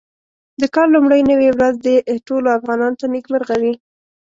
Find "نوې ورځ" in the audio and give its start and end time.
1.31-1.75